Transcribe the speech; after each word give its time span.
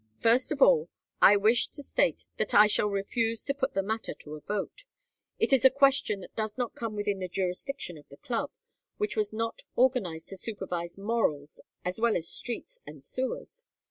First 0.17 0.51
of 0.51 0.63
all, 0.63 0.89
I 1.21 1.35
wish 1.37 1.67
to 1.67 1.83
state 1.83 2.25
that 2.37 2.55
I 2.55 2.65
shall 2.65 2.87
refuse 2.89 3.43
to 3.43 3.53
put 3.53 3.75
the 3.75 3.83
matter 3.83 4.15
to 4.15 4.33
a 4.33 4.39
vote. 4.39 4.83
It 5.37 5.53
is 5.53 5.63
a 5.63 5.69
question 5.69 6.21
that 6.21 6.35
does 6.35 6.57
not 6.57 6.73
come 6.73 6.95
within 6.95 7.19
the 7.19 7.27
jurisdiction 7.29 7.99
of 7.99 8.09
the 8.09 8.17
Club, 8.17 8.49
which 8.97 9.15
was 9.15 9.31
not 9.31 9.61
organized 9.75 10.29
to 10.29 10.37
supervise 10.37 10.97
morals 10.97 11.61
as 11.85 12.01
well 12.01 12.15
as 12.15 12.27
streets 12.27 12.79
and 12.87 13.03
sewers. 13.03 13.67